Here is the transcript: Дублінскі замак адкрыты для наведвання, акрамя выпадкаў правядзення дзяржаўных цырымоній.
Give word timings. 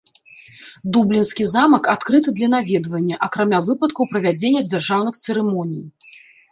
Дублінскі 0.95 1.45
замак 1.51 1.83
адкрыты 1.95 2.29
для 2.39 2.47
наведвання, 2.55 3.15
акрамя 3.29 3.59
выпадкаў 3.69 4.03
правядзення 4.17 4.61
дзяржаўных 4.73 5.15
цырымоній. 5.27 5.83